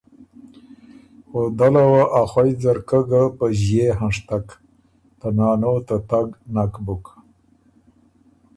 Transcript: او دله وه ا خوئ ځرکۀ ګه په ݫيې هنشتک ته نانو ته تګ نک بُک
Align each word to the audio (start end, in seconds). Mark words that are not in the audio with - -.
او 1.31 1.41
دله 1.59 1.83
وه 1.91 2.03
ا 2.19 2.21
خوئ 2.31 2.51
ځرکۀ 2.61 2.99
ګه 3.09 3.21
په 3.37 3.45
ݫيې 3.59 3.87
هنشتک 3.99 4.47
ته 5.19 5.27
نانو 5.37 5.73
ته 5.87 5.97
تګ 6.09 6.27
نک 6.53 6.73
بُک 6.85 7.05